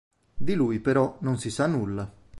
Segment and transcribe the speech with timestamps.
[0.35, 2.11] Di lui però non si sa nulla.